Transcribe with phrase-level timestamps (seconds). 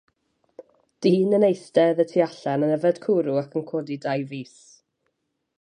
[1.05, 4.59] Dyn yn eistedd y tu allan yn yfed cwrw ac yn codi dau fys.